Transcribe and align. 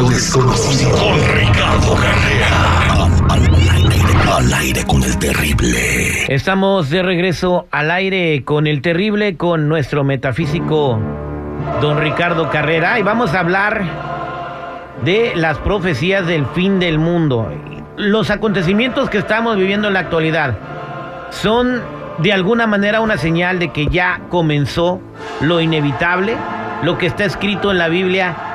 lo 0.00 0.08
Ricardo 0.08 1.94
Carrera. 1.94 3.04
Al, 4.34 4.54
aire 4.54 4.84
con 4.86 5.02
el 5.02 5.18
terrible. 5.18 6.24
Estamos 6.34 6.88
de 6.88 7.02
regreso 7.02 7.66
al 7.70 7.90
aire 7.90 8.42
con 8.44 8.66
el 8.66 8.80
terrible, 8.80 9.36
con 9.36 9.68
nuestro 9.68 10.02
metafísico 10.02 10.98
don 11.82 12.00
Ricardo 12.00 12.48
Carrera. 12.48 12.98
Y 12.98 13.02
vamos 13.02 13.34
a 13.34 13.40
hablar 13.40 13.82
de 15.04 15.32
las 15.36 15.58
profecías 15.58 16.26
del 16.26 16.46
fin 16.46 16.78
del 16.78 16.98
mundo. 16.98 17.52
Los 17.98 18.30
acontecimientos 18.30 19.10
que 19.10 19.18
estamos 19.18 19.58
viviendo 19.58 19.88
en 19.88 19.94
la 19.94 20.00
actualidad 20.00 20.56
son 21.28 21.82
de 22.18 22.32
alguna 22.32 22.66
manera 22.66 23.02
una 23.02 23.18
señal 23.18 23.58
de 23.58 23.70
que 23.70 23.86
ya 23.88 24.22
comenzó 24.30 25.02
lo 25.42 25.60
inevitable, 25.60 26.36
lo 26.82 26.96
que 26.96 27.06
está 27.06 27.24
escrito 27.24 27.70
en 27.70 27.76
la 27.76 27.88
Biblia 27.88 28.49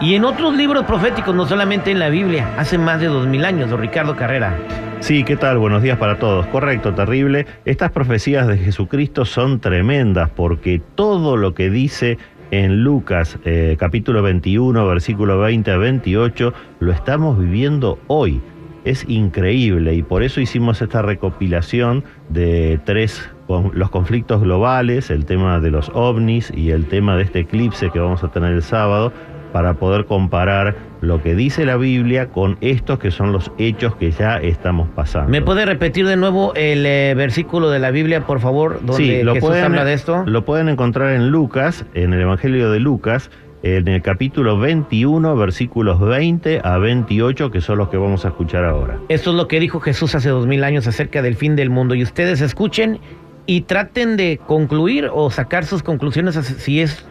y 0.00 0.14
en 0.14 0.24
otros 0.24 0.56
libros 0.56 0.84
proféticos, 0.84 1.34
no 1.34 1.46
solamente 1.46 1.90
en 1.90 1.98
la 1.98 2.08
Biblia, 2.08 2.54
hace 2.56 2.78
más 2.78 3.00
de 3.00 3.06
dos 3.06 3.26
mil 3.26 3.44
años, 3.44 3.68
don 3.68 3.80
Ricardo 3.80 4.16
Carrera. 4.16 4.56
Sí, 5.00 5.24
¿qué 5.24 5.36
tal? 5.36 5.58
Buenos 5.58 5.82
días 5.82 5.98
para 5.98 6.18
todos. 6.18 6.46
Correcto, 6.46 6.94
terrible. 6.94 7.46
Estas 7.64 7.90
profecías 7.90 8.46
de 8.46 8.58
Jesucristo 8.58 9.24
son 9.24 9.60
tremendas 9.60 10.30
porque 10.30 10.80
todo 10.94 11.36
lo 11.36 11.54
que 11.54 11.70
dice 11.70 12.18
en 12.50 12.82
Lucas 12.82 13.38
eh, 13.44 13.76
capítulo 13.78 14.22
21, 14.22 14.86
versículo 14.86 15.38
20 15.38 15.70
a 15.70 15.76
28, 15.76 16.54
lo 16.80 16.92
estamos 16.92 17.38
viviendo 17.38 17.98
hoy. 18.06 18.40
Es 18.84 19.06
increíble 19.08 19.94
y 19.94 20.02
por 20.02 20.22
eso 20.22 20.40
hicimos 20.40 20.80
esta 20.80 21.02
recopilación 21.02 22.02
de 22.30 22.80
tres, 22.84 23.28
los 23.72 23.90
conflictos 23.90 24.40
globales, 24.40 25.10
el 25.10 25.26
tema 25.26 25.60
de 25.60 25.70
los 25.70 25.90
ovnis 25.92 26.50
y 26.54 26.70
el 26.70 26.86
tema 26.86 27.16
de 27.16 27.24
este 27.24 27.40
eclipse 27.40 27.90
que 27.90 28.00
vamos 28.00 28.24
a 28.24 28.28
tener 28.28 28.52
el 28.52 28.62
sábado, 28.62 29.12
para 29.52 29.74
poder 29.74 30.06
comparar 30.06 30.76
lo 31.00 31.22
que 31.22 31.34
dice 31.34 31.64
la 31.64 31.76
Biblia 31.76 32.28
con 32.28 32.58
estos 32.60 32.98
que 32.98 33.10
son 33.10 33.32
los 33.32 33.50
hechos 33.58 33.96
que 33.96 34.10
ya 34.10 34.36
estamos 34.38 34.88
pasando. 34.94 35.30
¿Me 35.30 35.42
puede 35.42 35.64
repetir 35.64 36.06
de 36.06 36.16
nuevo 36.16 36.52
el 36.54 36.84
eh, 36.86 37.14
versículo 37.16 37.70
de 37.70 37.78
la 37.78 37.90
Biblia, 37.90 38.26
por 38.26 38.40
favor, 38.40 38.80
donde 38.84 38.96
sí, 38.96 39.22
lo 39.22 39.34
Jesús 39.34 39.48
pueden, 39.48 39.64
habla 39.64 39.84
de 39.84 39.94
esto? 39.94 40.24
Lo 40.26 40.44
pueden 40.44 40.68
encontrar 40.68 41.12
en 41.12 41.30
Lucas, 41.30 41.84
en 41.94 42.12
el 42.12 42.20
Evangelio 42.20 42.70
de 42.70 42.80
Lucas, 42.80 43.30
en 43.62 43.88
el 43.88 44.02
capítulo 44.02 44.58
21, 44.58 45.36
versículos 45.36 46.00
20 46.00 46.60
a 46.64 46.78
28, 46.78 47.50
que 47.50 47.60
son 47.60 47.78
los 47.78 47.88
que 47.88 47.96
vamos 47.96 48.24
a 48.24 48.28
escuchar 48.28 48.64
ahora. 48.64 48.98
Esto 49.08 49.30
es 49.30 49.36
lo 49.36 49.48
que 49.48 49.60
dijo 49.60 49.80
Jesús 49.80 50.14
hace 50.14 50.30
dos 50.30 50.46
mil 50.46 50.64
años 50.64 50.86
acerca 50.86 51.22
del 51.22 51.36
fin 51.36 51.56
del 51.56 51.70
mundo. 51.70 51.94
Y 51.94 52.02
ustedes 52.02 52.40
escuchen 52.40 53.00
y 53.46 53.62
traten 53.62 54.16
de 54.16 54.38
concluir 54.46 55.10
o 55.12 55.30
sacar 55.30 55.64
sus 55.64 55.82
conclusiones 55.82 56.36
si 56.36 56.80
es 56.80 57.04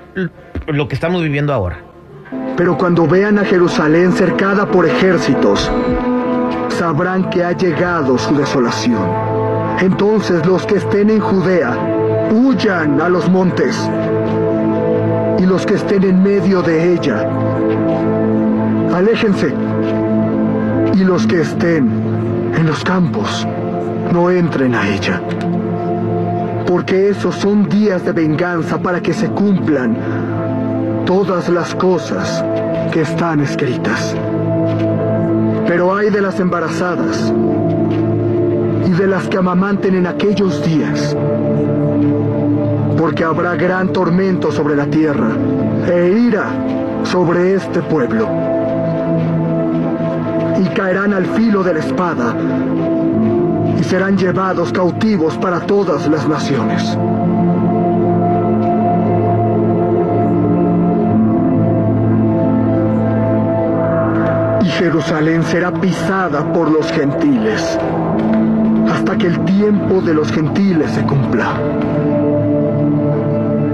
lo 0.67 0.87
que 0.87 0.95
estamos 0.95 1.21
viviendo 1.21 1.53
ahora. 1.53 1.88
Pero 2.59 2.77
cuando 2.77 3.07
vean 3.07 3.39
a 3.39 3.45
Jerusalén 3.45 4.11
cercada 4.11 4.65
por 4.65 4.85
ejércitos, 4.85 5.71
sabrán 6.67 7.29
que 7.29 7.41
ha 7.41 7.53
llegado 7.53 8.17
su 8.17 8.35
desolación. 8.35 9.09
Entonces 9.79 10.45
los 10.45 10.65
que 10.65 10.75
estén 10.75 11.09
en 11.09 11.21
Judea, 11.21 11.71
huyan 12.31 12.99
a 12.99 13.07
los 13.07 13.29
montes. 13.29 13.89
Y 15.37 15.45
los 15.45 15.65
que 15.65 15.75
estén 15.75 16.03
en 16.03 16.21
medio 16.21 16.61
de 16.61 16.95
ella, 16.95 17.29
aléjense. 18.93 19.53
Y 20.95 21.05
los 21.05 21.25
que 21.27 21.39
estén 21.39 21.89
en 22.57 22.67
los 22.67 22.83
campos, 22.83 23.47
no 24.11 24.29
entren 24.29 24.75
a 24.75 24.85
ella. 24.85 25.21
Porque 26.67 27.07
esos 27.07 27.35
son 27.35 27.69
días 27.69 28.03
de 28.03 28.11
venganza 28.11 28.77
para 28.77 28.99
que 28.99 29.13
se 29.13 29.29
cumplan 29.29 29.95
todas 31.09 31.49
las 31.49 31.73
cosas 31.73 32.45
que 32.91 33.01
están 33.01 33.39
escritas. 33.39 34.15
Pero 35.65 35.95
hay 35.95 36.11
de 36.11 36.21
las 36.21 36.39
embarazadas 36.39 37.33
y 38.85 38.91
de 38.91 39.07
las 39.07 39.27
que 39.27 39.37
amamanten 39.37 39.95
en 39.95 40.05
aquellos 40.05 40.63
días, 40.63 41.17
porque 42.95 43.23
habrá 43.23 43.55
gran 43.55 43.91
tormento 43.91 44.51
sobre 44.51 44.75
la 44.75 44.85
tierra 44.85 45.31
e 45.87 46.09
ira 46.27 46.45
sobre 47.05 47.55
este 47.55 47.81
pueblo. 47.81 48.29
Y 50.63 50.65
caerán 50.75 51.15
al 51.15 51.25
filo 51.25 51.63
de 51.63 51.73
la 51.73 51.79
espada 51.79 52.35
y 53.79 53.83
serán 53.83 54.15
llevados 54.15 54.71
cautivos 54.71 55.39
para 55.39 55.61
todas 55.61 56.07
las 56.07 56.29
naciones. 56.29 56.95
Jerusalén 64.89 65.43
será 65.43 65.71
pisada 65.71 66.51
por 66.51 66.71
los 66.71 66.91
gentiles 66.91 67.77
hasta 68.91 69.15
que 69.19 69.27
el 69.27 69.39
tiempo 69.45 70.01
de 70.01 70.15
los 70.15 70.31
gentiles 70.31 70.89
se 70.89 71.03
cumpla. 71.03 71.53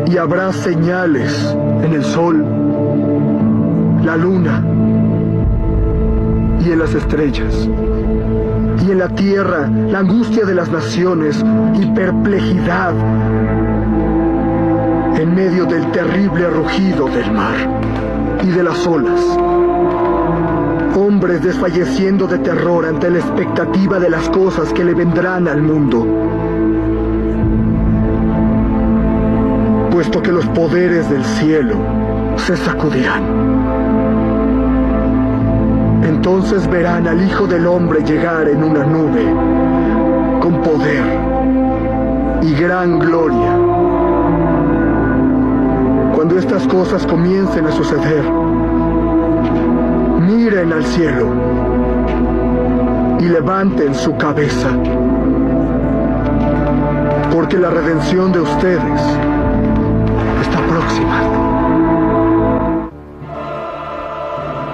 Y 0.08 0.18
habrá 0.18 0.52
señales 0.52 1.56
en 1.82 1.94
el 1.94 2.04
sol, 2.04 2.46
la 4.04 4.18
luna 4.18 4.62
y 6.60 6.72
en 6.74 6.80
las 6.80 6.94
estrellas. 6.94 7.66
Y 8.86 8.92
en 8.92 9.00
la 9.00 9.08
tierra 9.08 9.70
la 9.70 10.00
angustia 10.00 10.44
de 10.44 10.54
las 10.54 10.70
naciones 10.70 11.42
y 11.76 11.86
perplejidad 11.92 12.94
en 15.18 15.34
medio 15.34 15.66
del 15.66 15.90
terrible 15.94 16.50
rugido 16.50 17.08
del 17.08 17.32
mar 17.32 17.56
y 18.44 18.50
de 18.50 18.64
las 18.64 18.86
olas 18.86 19.55
hombres 20.96 21.44
desfalleciendo 21.44 22.26
de 22.26 22.40
terror 22.40 22.86
ante 22.86 23.10
la 23.10 23.20
expectativa 23.20 24.00
de 24.00 24.10
las 24.10 24.30
cosas 24.30 24.72
que 24.72 24.84
le 24.84 24.94
vendrán 24.94 25.48
al 25.48 25.62
mundo. 25.62 26.06
Puesto 29.92 30.22
que 30.22 30.32
los 30.32 30.46
poderes 30.48 31.10
del 31.10 31.24
cielo 31.24 31.76
se 32.38 32.56
sacudirán. 32.56 33.24
Entonces 36.04 36.68
verán 36.70 37.08
al 37.08 37.26
Hijo 37.26 37.46
del 37.46 37.68
Hombre 37.68 38.02
llegar 38.04 38.48
en 38.48 38.64
una 38.64 38.86
nube 38.86 39.24
con 40.40 40.62
poder 40.62 41.04
y 42.42 42.54
gran 42.56 43.00
gloria. 43.00 43.58
Cuando 46.16 46.38
estas 46.38 46.66
cosas 46.68 47.06
comiencen 47.06 47.66
a 47.66 47.72
suceder, 47.72 48.24
miren 50.36 50.74
al 50.74 50.86
cielo 50.86 51.34
y 53.20 53.24
levanten 53.24 53.96
su 53.96 54.16
cabeza, 54.18 54.70
porque 57.32 57.58
la 57.58 57.70
redención 57.70 58.34
de 58.34 58.42
ustedes 58.42 59.02
está 60.42 60.60
próxima. 60.68 61.22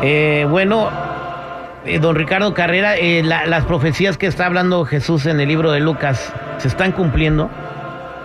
Eh, 0.02 0.48
bueno, 0.50 0.90
eh, 1.86 2.00
don 2.00 2.16
Ricardo 2.16 2.56
Carrera, 2.56 2.98
eh, 2.98 3.22
la, 3.24 3.46
las 3.46 3.66
profecías 3.66 4.18
que 4.18 4.26
está 4.26 4.48
hablando 4.48 4.84
Jesús 4.86 5.28
en 5.28 5.40
el 5.40 5.48
libro 5.48 5.72
de 5.72 5.80
Lucas, 5.80 6.34
¿se 6.58 6.68
están 6.68 6.92
cumpliendo? 6.92 7.50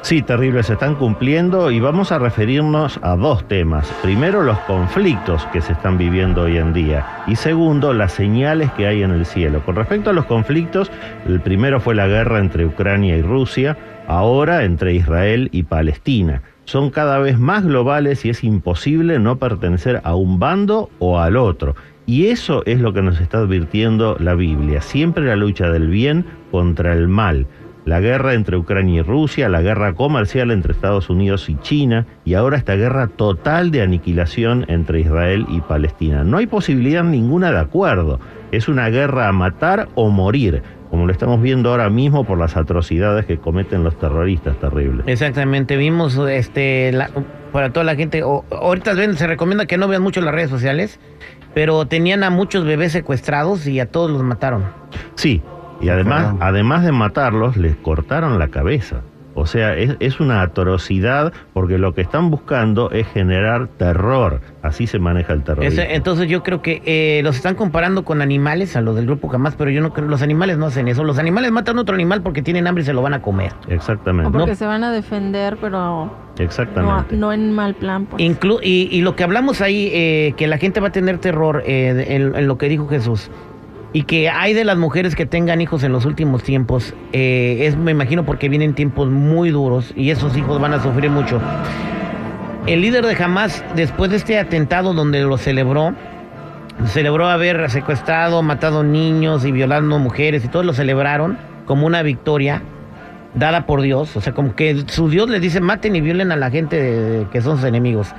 Sí, 0.02 0.22
terrible, 0.22 0.62
se 0.62 0.74
están 0.74 0.94
cumpliendo 0.94 1.70
y 1.72 1.80
vamos 1.80 2.12
a 2.12 2.20
referirnos 2.20 3.00
a 3.02 3.16
dos 3.16 3.46
temas. 3.48 3.88
Primero, 4.02 4.42
los 4.42 4.58
conflictos 4.60 5.44
que 5.52 5.60
se 5.60 5.72
están 5.72 5.98
viviendo 5.98 6.42
hoy 6.42 6.58
en 6.58 6.72
día 6.72 7.24
y 7.26 7.34
segundo, 7.34 7.92
las 7.92 8.12
señales 8.12 8.70
que 8.72 8.86
hay 8.86 9.02
en 9.02 9.10
el 9.10 9.26
cielo. 9.26 9.64
Con 9.64 9.74
respecto 9.74 10.10
a 10.10 10.12
los 10.12 10.26
conflictos, 10.26 10.92
el 11.26 11.40
primero 11.40 11.80
fue 11.80 11.96
la 11.96 12.06
guerra 12.06 12.38
entre 12.38 12.66
Ucrania 12.66 13.16
y 13.16 13.22
Rusia, 13.22 13.76
ahora 14.06 14.62
entre 14.62 14.94
Israel 14.94 15.48
y 15.50 15.64
Palestina. 15.64 16.42
Son 16.66 16.90
cada 16.90 17.18
vez 17.18 17.38
más 17.38 17.64
globales 17.64 18.24
y 18.24 18.30
es 18.30 18.44
imposible 18.44 19.18
no 19.18 19.36
pertenecer 19.38 20.00
a 20.04 20.14
un 20.14 20.38
bando 20.38 20.88
o 21.00 21.18
al 21.18 21.36
otro. 21.36 21.74
Y 22.06 22.26
eso 22.26 22.62
es 22.66 22.80
lo 22.80 22.92
que 22.92 23.02
nos 23.02 23.20
está 23.20 23.38
advirtiendo 23.38 24.16
la 24.20 24.34
Biblia, 24.34 24.80
siempre 24.80 25.24
la 25.24 25.34
lucha 25.34 25.68
del 25.70 25.88
bien 25.88 26.24
contra 26.52 26.92
el 26.92 27.08
mal 27.08 27.48
la 27.86 28.00
guerra 28.00 28.34
entre 28.34 28.56
Ucrania 28.56 29.00
y 29.00 29.02
Rusia, 29.02 29.48
la 29.48 29.62
guerra 29.62 29.94
comercial 29.94 30.50
entre 30.50 30.72
Estados 30.72 31.08
Unidos 31.08 31.48
y 31.48 31.56
China 31.60 32.04
y 32.24 32.34
ahora 32.34 32.58
esta 32.58 32.74
guerra 32.74 33.06
total 33.06 33.70
de 33.70 33.80
aniquilación 33.80 34.66
entre 34.68 35.00
Israel 35.00 35.46
y 35.48 35.60
Palestina. 35.60 36.24
No 36.24 36.36
hay 36.36 36.46
posibilidad 36.46 37.04
ninguna 37.04 37.52
de 37.52 37.60
acuerdo. 37.60 38.18
Es 38.50 38.68
una 38.68 38.88
guerra 38.88 39.28
a 39.28 39.32
matar 39.32 39.88
o 39.94 40.10
morir, 40.10 40.62
como 40.90 41.06
lo 41.06 41.12
estamos 41.12 41.40
viendo 41.40 41.70
ahora 41.70 41.88
mismo 41.88 42.24
por 42.24 42.38
las 42.38 42.56
atrocidades 42.56 43.24
que 43.24 43.38
cometen 43.38 43.84
los 43.84 43.96
terroristas 43.96 44.58
terribles. 44.58 45.06
Exactamente, 45.06 45.76
vimos 45.76 46.18
este 46.18 46.92
para 47.52 47.72
toda 47.72 47.84
la 47.84 47.94
gente, 47.94 48.20
ahorita 48.20 48.96
se 49.14 49.26
recomienda 49.28 49.66
que 49.66 49.78
no 49.78 49.86
vean 49.86 50.02
mucho 50.02 50.20
las 50.20 50.34
redes 50.34 50.50
sociales, 50.50 50.98
pero 51.54 51.86
tenían 51.86 52.24
a 52.24 52.30
muchos 52.30 52.64
bebés 52.64 52.90
secuestrados 52.92 53.66
y 53.68 53.78
a 53.78 53.86
todos 53.86 54.10
los 54.10 54.22
mataron. 54.24 54.64
Sí, 55.14 55.40
y 55.80 55.88
además, 55.88 56.34
además 56.40 56.84
de 56.84 56.92
matarlos, 56.92 57.56
les 57.56 57.76
cortaron 57.76 58.38
la 58.38 58.48
cabeza. 58.48 59.02
O 59.38 59.44
sea, 59.44 59.76
es, 59.76 59.96
es, 60.00 60.18
una 60.18 60.40
atrocidad 60.40 61.30
porque 61.52 61.76
lo 61.76 61.92
que 61.92 62.00
están 62.00 62.30
buscando 62.30 62.90
es 62.90 63.06
generar 63.08 63.68
terror. 63.68 64.40
Así 64.62 64.86
se 64.86 64.98
maneja 64.98 65.34
el 65.34 65.42
terror. 65.42 65.62
Entonces 65.62 66.26
yo 66.26 66.42
creo 66.42 66.62
que 66.62 66.80
eh, 66.86 67.20
los 67.22 67.36
están 67.36 67.54
comparando 67.54 68.02
con 68.02 68.22
animales, 68.22 68.76
a 68.76 68.80
los 68.80 68.96
del 68.96 69.04
grupo 69.04 69.28
jamás, 69.28 69.54
pero 69.54 69.70
yo 69.70 69.82
no 69.82 69.92
creo, 69.92 70.08
los 70.08 70.22
animales 70.22 70.56
no 70.56 70.64
hacen 70.64 70.88
eso. 70.88 71.04
Los 71.04 71.18
animales 71.18 71.52
matan 71.52 71.76
a 71.76 71.82
otro 71.82 71.94
animal 71.94 72.22
porque 72.22 72.40
tienen 72.40 72.66
hambre 72.66 72.82
y 72.82 72.86
se 72.86 72.94
lo 72.94 73.02
van 73.02 73.12
a 73.12 73.20
comer. 73.20 73.52
Exactamente. 73.68 74.30
O 74.30 74.32
porque 74.32 74.54
se 74.54 74.64
van 74.64 74.82
a 74.82 74.90
defender, 74.90 75.58
pero 75.60 76.10
Exactamente. 76.38 77.14
No, 77.14 77.30
en 77.30 77.52
mal 77.52 77.74
plan. 77.74 78.06
Pues. 78.06 78.22
Inclu 78.22 78.58
y, 78.62 78.88
y, 78.90 79.02
lo 79.02 79.16
que 79.16 79.24
hablamos 79.24 79.60
ahí, 79.60 79.90
eh, 79.92 80.32
que 80.38 80.46
la 80.46 80.56
gente 80.56 80.80
va 80.80 80.88
a 80.88 80.92
tener 80.92 81.18
terror 81.18 81.62
eh, 81.66 82.06
en, 82.08 82.34
en 82.34 82.48
lo 82.48 82.56
que 82.56 82.70
dijo 82.70 82.88
Jesús 82.88 83.30
y 83.92 84.02
que 84.02 84.28
hay 84.28 84.54
de 84.54 84.64
las 84.64 84.76
mujeres 84.76 85.14
que 85.14 85.26
tengan 85.26 85.60
hijos 85.60 85.82
en 85.82 85.92
los 85.92 86.04
últimos 86.04 86.42
tiempos, 86.42 86.94
eh, 87.12 87.58
es 87.62 87.76
me 87.76 87.92
imagino 87.92 88.24
porque 88.24 88.48
vienen 88.48 88.74
tiempos 88.74 89.08
muy 89.08 89.50
duros 89.50 89.92
y 89.96 90.10
esos 90.10 90.36
hijos 90.36 90.60
van 90.60 90.74
a 90.74 90.82
sufrir 90.82 91.10
mucho. 91.10 91.40
El 92.66 92.80
líder 92.80 93.06
de 93.06 93.22
Hamas, 93.22 93.64
después 93.76 94.10
de 94.10 94.16
este 94.16 94.38
atentado 94.38 94.92
donde 94.92 95.22
lo 95.22 95.38
celebró, 95.38 95.94
celebró 96.86 97.28
haber 97.28 97.70
secuestrado, 97.70 98.42
matado 98.42 98.82
niños 98.82 99.44
y 99.44 99.52
violando 99.52 99.98
mujeres 99.98 100.44
y 100.44 100.48
todos 100.48 100.66
lo 100.66 100.72
celebraron 100.72 101.38
como 101.64 101.86
una 101.86 102.02
victoria 102.02 102.62
dada 103.34 103.66
por 103.66 103.82
Dios. 103.82 104.16
O 104.16 104.20
sea, 104.20 104.32
como 104.32 104.56
que 104.56 104.84
su 104.88 105.08
Dios 105.08 105.30
les 105.30 105.40
dice 105.40 105.60
maten 105.60 105.94
y 105.94 106.00
violen 106.00 106.32
a 106.32 106.36
la 106.36 106.50
gente 106.50 107.26
que 107.30 107.40
son 107.40 107.56
sus 107.56 107.66
enemigos 107.66 108.14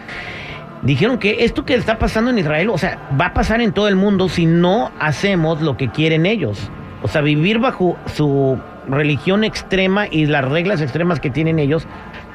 dijeron 0.81 1.17
que 1.17 1.45
esto 1.45 1.65
que 1.65 1.75
está 1.75 1.97
pasando 1.97 2.31
en 2.31 2.39
Israel, 2.39 2.69
o 2.69 2.77
sea, 2.77 2.99
va 3.19 3.27
a 3.27 3.33
pasar 3.33 3.61
en 3.61 3.71
todo 3.71 3.87
el 3.87 3.95
mundo 3.95 4.29
si 4.29 4.45
no 4.45 4.91
hacemos 4.99 5.61
lo 5.61 5.77
que 5.77 5.89
quieren 5.89 6.25
ellos. 6.25 6.69
O 7.03 7.07
sea, 7.07 7.21
vivir 7.21 7.59
bajo 7.59 7.97
su 8.05 8.59
religión 8.87 9.43
extrema 9.43 10.07
y 10.09 10.25
las 10.25 10.45
reglas 10.45 10.81
extremas 10.81 11.19
que 11.19 11.29
tienen 11.29 11.59
ellos. 11.59 11.87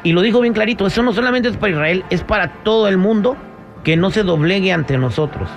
Y 0.04 0.12
lo 0.12 0.20
dijo 0.20 0.40
bien 0.40 0.54
clarito, 0.54 0.86
eso 0.86 1.02
no 1.02 1.12
solamente 1.12 1.48
es 1.48 1.56
para 1.56 1.72
Israel, 1.72 2.04
es 2.10 2.22
para 2.22 2.62
todo 2.62 2.88
el 2.88 2.98
mundo 2.98 3.36
que 3.84 3.96
no 3.96 4.10
se 4.10 4.22
doblegue 4.22 4.72
ante 4.72 4.98
nosotros. 4.98 5.48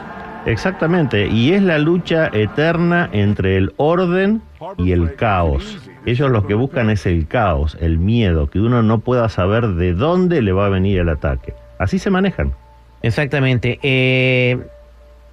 Exactamente, 0.46 1.28
y 1.28 1.54
es 1.54 1.64
la 1.64 1.80
lucha 1.80 2.30
eterna 2.32 3.10
entre 3.12 3.58
el 3.58 3.74
orden 3.78 4.44
y 4.78 4.92
el 4.92 5.16
caos. 5.16 5.80
Ellos 6.06 6.30
lo 6.30 6.46
que 6.46 6.54
buscan 6.54 6.92
es 6.92 7.08
el 7.08 7.28
caos, 7.28 7.76
el 7.82 7.98
miedo, 7.98 8.48
que 8.48 8.60
uno 8.60 8.84
no 8.84 9.00
pueda 9.00 9.28
saber 9.28 9.70
de 9.70 9.94
dónde 9.94 10.44
le 10.44 10.52
va 10.52 10.68
a 10.68 10.70
venir 10.70 11.00
el 11.00 11.10
ataque. 11.10 11.56
Así 11.80 11.98
se 11.98 12.12
manejan. 12.12 12.54
Exactamente. 13.02 13.80
Eh, 13.84 14.58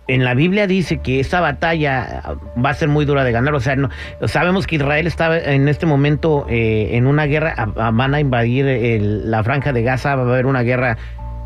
en 0.08 0.24
la 0.24 0.34
Biblia 0.34 0.66
dice 0.66 0.98
que 0.98 1.20
esta 1.20 1.40
batalla 1.40 2.22
va 2.62 2.70
a 2.70 2.74
ser 2.74 2.88
muy 2.88 3.04
dura 3.04 3.24
de 3.24 3.32
ganar. 3.32 3.54
O 3.54 3.60
sea, 3.60 3.76
no, 3.76 3.88
sabemos 4.26 4.66
que 4.66 4.76
Israel 4.76 5.06
está 5.06 5.38
en 5.38 5.68
este 5.68 5.86
momento 5.86 6.44
eh, 6.48 6.90
en 6.92 7.06
una 7.06 7.24
guerra, 7.26 7.54
van 7.74 8.14
a 8.14 8.20
invadir 8.20 8.66
la 9.00 9.42
franja 9.44 9.72
de 9.72 9.82
Gaza, 9.82 10.16
va 10.16 10.22
a 10.22 10.26
haber 10.26 10.46
una 10.46 10.62
guerra 10.62 10.98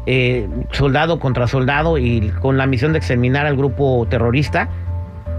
eh, 0.07 0.49
soldado 0.71 1.19
contra 1.19 1.47
soldado 1.47 1.99
y 1.99 2.33
con 2.41 2.57
la 2.57 2.67
misión 2.67 2.93
de 2.93 2.99
exterminar 2.99 3.47
al 3.47 3.57
grupo 3.57 4.07
terrorista. 4.09 4.69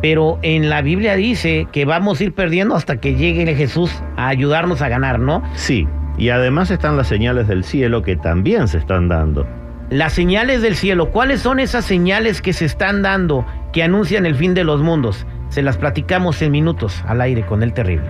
Pero 0.01 0.37
en 0.43 0.69
la 0.69 0.81
Biblia 0.83 1.15
dice 1.15 1.67
que 1.71 1.85
vamos 1.85 2.19
a 2.19 2.25
ir 2.25 2.33
perdiendo 2.33 2.75
hasta 2.75 2.97
que 2.97 3.15
llegue 3.15 3.55
Jesús 3.55 3.91
a 4.15 4.27
ayudarnos 4.27 4.83
a 4.83 4.89
ganar, 4.89 5.19
¿no? 5.19 5.41
Sí, 5.55 5.87
y 6.19 6.29
además 6.29 6.69
están 6.69 6.97
las 6.97 7.07
señales 7.07 7.47
del 7.47 7.63
cielo 7.63 8.03
que 8.03 8.15
también 8.15 8.67
se 8.67 8.77
están 8.77 9.07
dando 9.07 9.47
las 9.89 10.13
señales 10.13 10.61
del 10.61 10.75
cielo. 10.75 11.11
¿Cuáles 11.11 11.41
son 11.41 11.59
esas 11.59 11.85
señales 11.85 12.41
que 12.41 12.53
se 12.53 12.65
están 12.65 13.01
dando 13.01 13.45
que 13.73 13.83
anuncian 13.83 14.25
el 14.25 14.35
fin 14.35 14.53
de 14.53 14.63
los 14.63 14.81
mundos? 14.81 15.25
Se 15.49 15.61
las 15.61 15.77
platicamos 15.77 16.41
en 16.41 16.51
minutos 16.51 17.03
al 17.07 17.21
aire 17.21 17.45
con 17.45 17.63
el 17.63 17.73
terrible. 17.73 18.09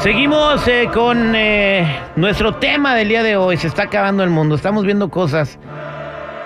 Seguimos 0.00 0.66
eh, 0.68 0.88
con 0.94 1.34
eh, 1.34 1.84
nuestro 2.14 2.54
tema 2.54 2.94
del 2.94 3.08
día 3.08 3.22
de 3.22 3.36
hoy. 3.36 3.56
Se 3.56 3.66
está 3.66 3.84
acabando 3.84 4.22
el 4.22 4.30
mundo. 4.30 4.54
Estamos 4.54 4.84
viendo 4.84 5.10
cosas 5.10 5.58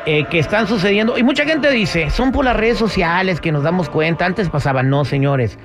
eh, 0.07 0.25
que 0.31 0.39
están 0.39 0.67
sucediendo. 0.67 1.19
Y 1.19 1.23
mucha 1.23 1.45
gente 1.45 1.71
dice, 1.71 2.11
son 2.11 2.33
por 2.33 2.45
las 2.47 2.57
redes 2.57 2.79
sociales 2.79 3.41
que 3.41 3.53
nos 3.53 3.63
damos 3.63 3.91
cuenta. 3.91 4.25
Antes 4.25 4.49
pasaba, 4.49 4.83
no, 4.83 5.05
señores 5.05 5.59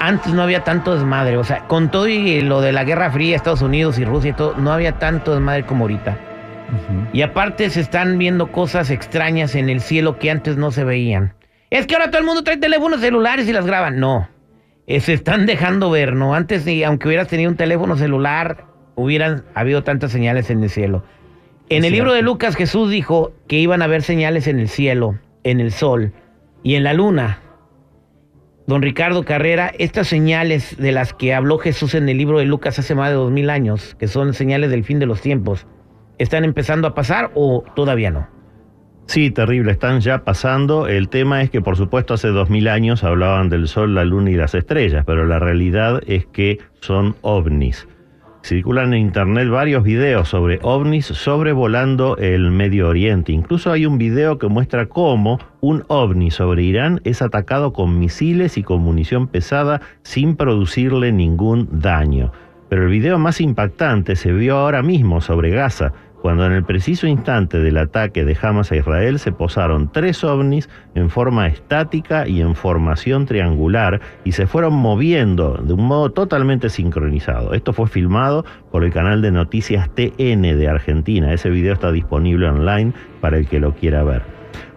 antes 0.00 0.32
no 0.32 0.42
había 0.42 0.64
tanto 0.64 0.94
desmadre. 0.94 1.36
O 1.36 1.44
sea, 1.44 1.66
con 1.68 1.90
todo 1.90 2.08
y 2.08 2.40
lo 2.42 2.60
de 2.60 2.72
la 2.72 2.84
Guerra 2.84 3.10
Fría, 3.10 3.36
Estados 3.36 3.62
Unidos 3.62 3.98
y 3.98 4.04
Rusia 4.04 4.30
y 4.30 4.34
todo, 4.34 4.54
no 4.56 4.72
había 4.72 4.98
tanto 4.98 5.32
desmadre 5.32 5.64
como 5.64 5.84
ahorita. 5.84 6.18
Y 7.12 7.22
aparte 7.22 7.70
se 7.70 7.80
están 7.80 8.18
viendo 8.18 8.50
cosas 8.50 8.90
extrañas 8.90 9.54
en 9.54 9.68
el 9.68 9.80
cielo 9.80 10.18
que 10.18 10.30
antes 10.30 10.56
no 10.56 10.70
se 10.70 10.84
veían. 10.84 11.34
Es 11.70 11.86
que 11.86 11.94
ahora 11.94 12.10
todo 12.10 12.18
el 12.20 12.26
mundo 12.26 12.42
trae 12.42 12.56
teléfonos 12.56 13.00
celulares 13.00 13.48
y 13.48 13.52
las 13.52 13.66
graban. 13.66 14.00
No. 14.00 14.28
Eh, 14.86 15.00
se 15.00 15.12
están 15.12 15.46
dejando 15.46 15.90
ver, 15.90 16.14
¿no? 16.14 16.34
Antes, 16.34 16.66
aunque 16.84 17.08
hubieras 17.08 17.28
tenido 17.28 17.50
un 17.50 17.56
teléfono 17.56 17.96
celular, 17.96 18.64
hubieran 18.94 19.44
habido 19.54 19.82
tantas 19.82 20.12
señales 20.12 20.50
en 20.50 20.62
el 20.62 20.70
cielo. 20.70 21.04
En 21.68 21.84
el 21.84 21.92
libro 21.92 22.12
de 22.12 22.22
Lucas, 22.22 22.54
Jesús 22.54 22.90
dijo 22.90 23.32
que 23.48 23.56
iban 23.56 23.82
a 23.82 23.86
haber 23.86 24.02
señales 24.02 24.46
en 24.46 24.60
el 24.60 24.68
cielo, 24.68 25.18
en 25.42 25.60
el 25.60 25.72
sol 25.72 26.12
y 26.62 26.76
en 26.76 26.84
la 26.84 26.92
luna 26.92 27.40
don 28.66 28.82
Ricardo 28.82 29.24
Carrera, 29.24 29.72
estas 29.78 30.08
señales 30.08 30.76
de 30.76 30.92
las 30.92 31.12
que 31.12 31.34
habló 31.34 31.58
Jesús 31.58 31.94
en 31.94 32.08
el 32.08 32.18
libro 32.18 32.38
de 32.38 32.46
Lucas 32.46 32.78
hace 32.78 32.94
más 32.94 33.10
de 33.10 33.16
dos 33.16 33.30
mil 33.30 33.50
años, 33.50 33.94
que 33.98 34.08
son 34.08 34.34
señales 34.34 34.70
del 34.70 34.84
fin 34.84 34.98
de 34.98 35.06
los 35.06 35.20
tiempos, 35.20 35.66
¿están 36.18 36.44
empezando 36.44 36.88
a 36.88 36.94
pasar 36.94 37.30
o 37.34 37.64
todavía 37.74 38.10
no? 38.10 38.28
Sí, 39.06 39.30
terrible, 39.30 39.70
están 39.70 40.00
ya 40.00 40.24
pasando. 40.24 40.88
El 40.88 41.08
tema 41.08 41.40
es 41.42 41.50
que, 41.50 41.60
por 41.60 41.76
supuesto, 41.76 42.14
hace 42.14 42.28
dos 42.28 42.50
mil 42.50 42.66
años 42.66 43.04
hablaban 43.04 43.48
del 43.48 43.68
sol, 43.68 43.94
la 43.94 44.04
luna 44.04 44.30
y 44.30 44.34
las 44.34 44.54
estrellas, 44.54 45.04
pero 45.06 45.26
la 45.26 45.38
realidad 45.38 46.00
es 46.06 46.26
que 46.26 46.58
son 46.80 47.14
ovnis. 47.22 47.86
Circulan 48.46 48.94
en 48.94 49.00
internet 49.00 49.48
varios 49.48 49.82
videos 49.82 50.28
sobre 50.28 50.60
ovnis 50.62 51.06
sobrevolando 51.06 52.16
el 52.16 52.52
Medio 52.52 52.86
Oriente. 52.86 53.32
Incluso 53.32 53.72
hay 53.72 53.86
un 53.86 53.98
video 53.98 54.38
que 54.38 54.46
muestra 54.46 54.86
cómo 54.86 55.40
un 55.60 55.82
ovni 55.88 56.30
sobre 56.30 56.62
Irán 56.62 57.00
es 57.02 57.22
atacado 57.22 57.72
con 57.72 57.98
misiles 57.98 58.56
y 58.56 58.62
con 58.62 58.82
munición 58.82 59.26
pesada 59.26 59.80
sin 60.04 60.36
producirle 60.36 61.10
ningún 61.10 61.80
daño. 61.80 62.30
Pero 62.68 62.84
el 62.84 62.90
video 62.90 63.18
más 63.18 63.40
impactante 63.40 64.14
se 64.14 64.30
vio 64.30 64.58
ahora 64.58 64.80
mismo 64.80 65.20
sobre 65.20 65.50
Gaza, 65.50 65.92
cuando 66.26 66.44
en 66.44 66.50
el 66.50 66.64
preciso 66.64 67.06
instante 67.06 67.60
del 67.60 67.78
ataque 67.78 68.24
de 68.24 68.36
Hamas 68.42 68.72
a 68.72 68.76
Israel 68.76 69.20
se 69.20 69.30
posaron 69.30 69.92
tres 69.92 70.24
ovnis 70.24 70.68
en 70.96 71.08
forma 71.08 71.46
estática 71.46 72.26
y 72.26 72.40
en 72.40 72.56
formación 72.56 73.26
triangular 73.26 74.00
y 74.24 74.32
se 74.32 74.48
fueron 74.48 74.74
moviendo 74.74 75.54
de 75.54 75.74
un 75.74 75.84
modo 75.84 76.10
totalmente 76.10 76.68
sincronizado. 76.68 77.54
Esto 77.54 77.72
fue 77.72 77.86
filmado 77.86 78.44
por 78.72 78.82
el 78.82 78.92
canal 78.92 79.22
de 79.22 79.30
noticias 79.30 79.88
TN 79.94 80.42
de 80.42 80.68
Argentina. 80.68 81.32
Ese 81.32 81.48
video 81.48 81.74
está 81.74 81.92
disponible 81.92 82.48
online 82.48 82.92
para 83.20 83.38
el 83.38 83.46
que 83.46 83.60
lo 83.60 83.76
quiera 83.76 84.02
ver. 84.02 84.22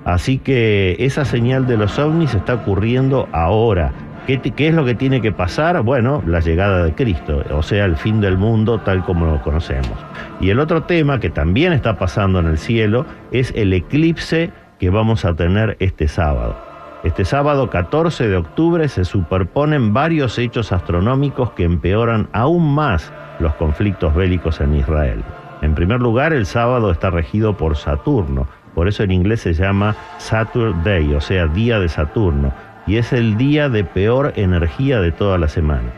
Así 0.06 0.38
que 0.38 0.98
esa 1.00 1.26
señal 1.26 1.66
de 1.66 1.78
los 1.78 1.98
ovnis 1.98 2.36
está 2.36 2.54
ocurriendo 2.54 3.28
ahora. 3.32 3.92
¿Qué, 4.30 4.40
¿Qué, 4.40 4.68
es 4.68 4.76
lo 4.76 4.86
que 4.86 4.94
tiene 4.94 5.22
que 5.22 5.32
pasar? 5.32 5.82
Bueno, 5.82 6.22
la 6.28 6.40
llegada 6.40 6.84
de 6.84 6.94
Cristo, 6.94 7.44
o 7.50 7.64
sea, 7.64 7.86
el 7.86 7.98
fin 7.98 8.22
del 8.22 8.38
mundo 8.38 8.78
tal 8.78 9.04
como 9.04 9.26
lo 9.26 9.42
conocemos. 9.42 9.98
Y 10.40 10.52
el 10.52 10.60
otro 10.60 10.84
tema 10.84 11.20
que 11.20 11.32
también 11.32 11.74
está 11.74 11.98
pasando 11.98 12.38
en 12.38 12.46
el 12.46 12.60
cielo 12.60 13.08
es 13.32 13.52
el 13.56 13.74
eclipse 13.74 14.52
que 14.78 14.92
vamos 14.92 15.26
a 15.26 15.34
tener 15.34 15.78
este 15.80 16.08
sábado. 16.08 16.56
Este 17.04 17.26
sábado 17.26 17.72
14 17.72 18.28
de 18.28 18.38
octubre 18.38 18.88
se 18.88 19.04
superponen 19.04 19.94
varios 19.96 20.38
hechos 20.38 20.72
astronómicos 20.72 21.50
que 21.54 21.64
empeoran 21.64 22.30
aún 22.32 22.76
más 22.76 23.12
los 23.40 23.56
conflictos 23.56 24.14
bélicos 24.14 24.62
en 24.62 24.76
Israel. 24.76 25.24
En 25.64 25.74
primer 25.74 26.02
lugar, 26.02 26.34
el 26.34 26.46
sábado 26.46 26.92
está 26.92 27.10
regido 27.10 27.58
por 27.58 27.78
Saturno, 27.78 28.46
por 28.76 28.88
eso 28.88 29.04
en 29.04 29.12
inglés 29.12 29.42
se 29.42 29.54
llama 29.54 29.96
Saturday, 30.20 30.84
Day, 30.84 31.14
o 31.14 31.20
sea, 31.20 31.48
día 31.48 31.80
de 31.80 31.90
Saturno, 31.90 32.54
y 32.88 32.98
es 32.98 33.14
el 33.14 33.38
día 33.38 33.70
de 33.70 33.84
peor 33.84 34.34
energía 34.36 35.00
de 35.00 35.12
toda 35.12 35.38
la 35.38 35.48
semana. 35.48 35.92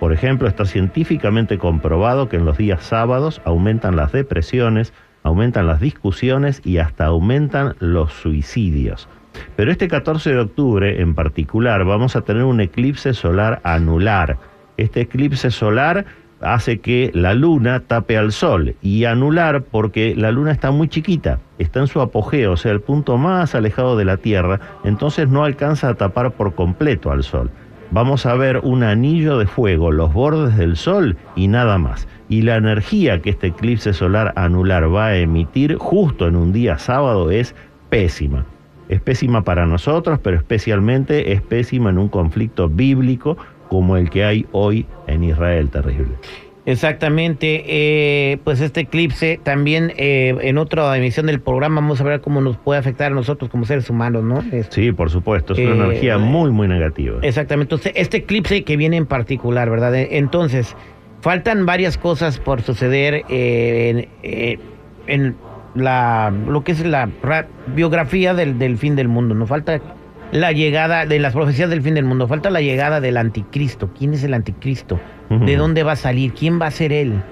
Por 0.00 0.12
ejemplo, 0.12 0.48
está 0.48 0.64
científicamente 0.64 1.58
comprobado 1.58 2.28
que 2.28 2.36
en 2.36 2.44
los 2.44 2.58
días 2.58 2.82
sábados 2.82 3.40
aumentan 3.44 3.94
las 3.94 4.10
depresiones, 4.10 4.92
aumentan 5.22 5.66
las 5.68 5.80
discusiones 5.80 6.60
y 6.64 6.78
hasta 6.78 7.06
aumentan 7.06 7.76
los 7.78 8.12
suicidios. 8.12 9.08
Pero 9.56 9.70
este 9.70 9.88
14 9.88 10.30
de 10.30 10.40
octubre 10.40 11.00
en 11.00 11.14
particular 11.14 11.84
vamos 11.84 12.16
a 12.16 12.22
tener 12.22 12.44
un 12.44 12.60
eclipse 12.60 13.14
solar 13.14 13.60
anular. 13.64 14.38
Este 14.76 15.02
eclipse 15.02 15.50
solar 15.50 16.04
hace 16.42 16.80
que 16.80 17.10
la 17.14 17.34
luna 17.34 17.80
tape 17.80 18.16
al 18.16 18.32
sol 18.32 18.74
y 18.82 19.04
anular 19.04 19.62
porque 19.62 20.14
la 20.16 20.30
luna 20.30 20.52
está 20.52 20.70
muy 20.70 20.88
chiquita, 20.88 21.38
está 21.58 21.80
en 21.80 21.86
su 21.86 22.00
apogeo, 22.00 22.52
o 22.52 22.56
sea, 22.56 22.72
el 22.72 22.80
punto 22.80 23.16
más 23.16 23.54
alejado 23.54 23.96
de 23.96 24.04
la 24.04 24.16
Tierra, 24.16 24.60
entonces 24.84 25.28
no 25.28 25.44
alcanza 25.44 25.88
a 25.88 25.94
tapar 25.94 26.32
por 26.32 26.54
completo 26.54 27.10
al 27.10 27.22
sol 27.22 27.50
vamos 27.92 28.24
a 28.24 28.34
ver 28.34 28.58
un 28.64 28.82
anillo 28.82 29.38
de 29.38 29.46
fuego, 29.46 29.92
los 29.92 30.12
bordes 30.12 30.56
del 30.56 30.76
Sol 30.76 31.16
y 31.36 31.46
nada 31.46 31.78
más. 31.78 32.08
Y 32.28 32.42
la 32.42 32.56
energía 32.56 33.20
que 33.20 33.30
este 33.30 33.48
eclipse 33.48 33.92
solar 33.92 34.32
anular 34.34 34.92
va 34.92 35.08
a 35.08 35.16
emitir 35.16 35.76
justo 35.76 36.26
en 36.26 36.36
un 36.36 36.52
día 36.52 36.78
sábado 36.78 37.30
es 37.30 37.54
pésima. 37.90 38.46
Es 38.88 39.00
pésima 39.00 39.42
para 39.42 39.66
nosotros, 39.66 40.18
pero 40.22 40.36
especialmente 40.36 41.32
es 41.32 41.40
pésima 41.42 41.90
en 41.90 41.98
un 41.98 42.08
conflicto 42.08 42.68
bíblico 42.68 43.36
como 43.72 43.96
el 43.96 44.10
que 44.10 44.22
hay 44.22 44.44
hoy 44.52 44.84
en 45.06 45.24
Israel, 45.24 45.70
terrible. 45.70 46.10
Exactamente, 46.66 47.64
eh, 47.66 48.36
pues 48.44 48.60
este 48.60 48.80
eclipse 48.80 49.40
también 49.42 49.94
eh, 49.96 50.36
en 50.42 50.58
otra 50.58 50.94
emisión 50.94 51.24
del 51.24 51.40
programa 51.40 51.80
vamos 51.80 51.98
a 52.02 52.04
ver 52.04 52.20
cómo 52.20 52.42
nos 52.42 52.58
puede 52.58 52.78
afectar 52.78 53.12
a 53.12 53.14
nosotros 53.14 53.50
como 53.50 53.64
seres 53.64 53.88
humanos, 53.88 54.24
¿no? 54.24 54.44
sí, 54.68 54.92
por 54.92 55.08
supuesto, 55.08 55.54
es 55.54 55.60
una 55.60 55.70
eh, 55.70 55.86
energía 55.86 56.18
muy, 56.18 56.50
muy 56.50 56.68
negativa. 56.68 57.18
Exactamente, 57.22 57.74
entonces 57.74 57.92
este 57.96 58.18
eclipse 58.18 58.62
que 58.62 58.76
viene 58.76 58.98
en 58.98 59.06
particular, 59.06 59.70
¿verdad? 59.70 59.94
Entonces, 59.94 60.76
faltan 61.22 61.64
varias 61.64 61.96
cosas 61.96 62.38
por 62.38 62.60
suceder 62.60 63.24
en, 63.30 64.06
en, 65.06 65.34
la, 65.74 66.30
lo 66.46 66.62
que 66.62 66.72
es 66.72 66.84
la 66.84 67.08
biografía 67.74 68.34
del, 68.34 68.58
del 68.58 68.76
fin 68.76 68.96
del 68.96 69.08
mundo, 69.08 69.34
¿no? 69.34 69.46
Falta 69.46 69.80
la 70.32 70.50
llegada 70.52 71.06
de 71.06 71.18
las 71.18 71.34
profecías 71.34 71.70
del 71.70 71.82
fin 71.82 71.94
del 71.94 72.04
mundo, 72.04 72.26
falta 72.26 72.50
la 72.50 72.60
llegada 72.60 73.00
del 73.00 73.16
anticristo. 73.18 73.90
¿Quién 73.96 74.14
es 74.14 74.24
el 74.24 74.34
anticristo? 74.34 74.98
¿De 75.28 75.56
dónde 75.56 75.82
va 75.82 75.92
a 75.92 75.96
salir? 75.96 76.34
¿Quién 76.34 76.60
va 76.60 76.66
a 76.66 76.70
ser 76.70 76.92
él? 76.92 77.22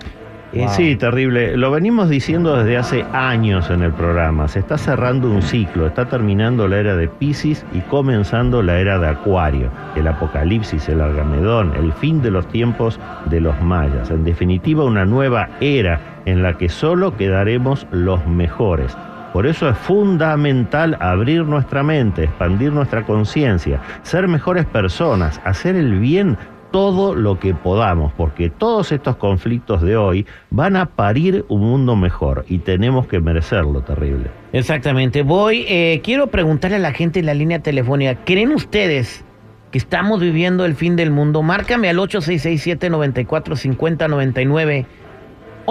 Sí, 0.71 0.97
terrible. 0.97 1.57
Lo 1.57 1.71
venimos 1.71 2.09
diciendo 2.09 2.57
desde 2.57 2.77
hace 2.77 3.05
años 3.13 3.71
en 3.71 3.83
el 3.83 3.93
programa. 3.93 4.49
Se 4.49 4.59
está 4.59 4.79
cerrando 4.79 5.31
un 5.31 5.43
ciclo, 5.43 5.87
está 5.87 6.09
terminando 6.09 6.67
la 6.67 6.79
era 6.79 6.97
de 6.97 7.09
Pisces 7.09 7.65
y 7.73 7.81
comenzando 7.83 8.63
la 8.63 8.81
era 8.81 8.99
de 8.99 9.09
Acuario. 9.09 9.71
El 9.97 10.09
apocalipsis, 10.09 10.89
el 10.89 11.01
argamedón, 11.01 11.75
el 11.77 11.93
fin 11.93 12.21
de 12.21 12.33
los 12.33 12.49
tiempos 12.49 12.99
de 13.27 13.41
los 13.41 13.61
mayas. 13.61 14.11
En 14.11 14.25
definitiva, 14.25 14.85
una 14.85 15.05
nueva 15.05 15.51
era 15.61 16.01
en 16.27 16.43
la 16.43 16.59
que 16.59 16.69
solo 16.69 17.17
quedaremos 17.17 17.87
los 17.93 18.27
mejores. 18.27 18.97
Por 19.33 19.47
eso 19.47 19.69
es 19.69 19.79
fundamental 19.79 20.97
abrir 21.01 21.45
nuestra 21.45 21.85
mente, 21.85 22.25
expandir 22.25 22.73
nuestra 22.73 23.05
conciencia, 23.05 23.81
ser 24.03 24.27
mejores 24.27 24.67
personas, 24.67 25.41
hacer 25.45 25.77
el 25.77 26.01
bien 26.01 26.37
todo 26.73 27.15
lo 27.15 27.39
que 27.39 27.55
podamos, 27.55 28.13
porque 28.13 28.51
todos 28.51 28.91
estos 28.93 29.17
conflictos 29.17 29.81
de 29.83 29.97
hoy 29.97 30.27
van 30.51 30.77
a 30.77 30.87
parir 30.87 31.45
un 31.49 31.63
mundo 31.63 31.97
mejor 31.97 32.45
y 32.49 32.59
tenemos 32.59 33.07
que 33.07 33.21
merecerlo 33.21 33.83
terrible. 33.83 34.31
Exactamente. 34.53 35.23
Voy, 35.23 35.65
eh, 35.69 36.01
quiero 36.03 36.27
preguntarle 36.29 36.77
a 36.77 36.81
la 36.81 36.93
gente 36.93 37.21
en 37.21 37.27
la 37.27 37.35
línea 37.35 37.61
telefónica, 37.61 38.17
¿creen 38.25 38.51
ustedes 38.53 39.25
que 39.71 39.79
estamos 39.79 40.21
viviendo 40.21 40.65
el 40.65 40.75
fin 40.75 40.97
del 40.97 41.13
mundo? 41.13 41.43
Márcame 41.43 41.89
al 41.89 41.99
8667-945099. 41.99 44.87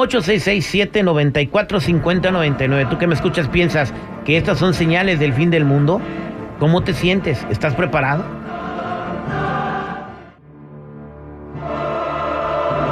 8667-945099. 0.05 2.89
Tú 2.89 2.97
que 2.97 3.07
me 3.07 3.15
escuchas, 3.15 3.47
¿piensas 3.47 3.93
que 4.25 4.35
estas 4.37 4.57
son 4.57 4.73
señales 4.73 5.19
del 5.19 5.33
fin 5.33 5.49
del 5.49 5.65
mundo? 5.65 6.01
¿Cómo 6.59 6.81
te 6.81 6.93
sientes? 6.93 7.45
¿Estás 7.49 7.75
preparado? 7.75 8.23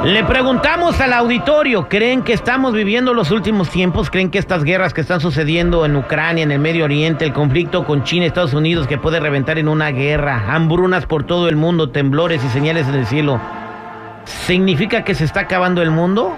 Le 0.08 0.24
preguntamos 0.24 1.02
al 1.02 1.12
auditorio, 1.12 1.90
¿creen 1.90 2.22
que 2.22 2.32
estamos 2.32 2.72
viviendo 2.72 3.14
los 3.14 3.30
últimos 3.30 3.70
tiempos? 3.70 4.10
¿Creen 4.10 4.30
que 4.30 4.40
estas 4.40 4.64
guerras 4.64 4.94
que 4.94 5.02
están 5.02 5.20
sucediendo 5.20 5.86
en 5.86 5.98
Ucrania, 5.98 6.44
en 6.44 6.52
el 6.52 6.60
Medio 6.60 6.86
Oriente, 6.86 7.26
el 7.26 7.34
conflicto 7.34 7.84
con 7.84 8.04
China 8.04 8.26
Estados 8.26 8.54
Unidos 8.54 8.88
que 8.88 8.98
puede 8.98 9.20
reventar 9.20 9.58
en 9.58 9.68
una 9.68 9.92
guerra, 9.92 10.46
hambrunas 10.48 11.06
por 11.08 11.26
todo 11.26 11.50
el 11.50 11.58
mundo, 11.58 11.90
temblores 11.90 12.42
y 12.42 12.48
señales 12.48 12.88
en 12.88 12.96
el 12.96 13.06
cielo, 13.06 13.42
significa 14.24 15.04
que 15.04 15.14
se 15.14 15.26
está 15.26 15.42
acabando 15.42 15.82
el 15.82 15.92
mundo? 15.92 16.38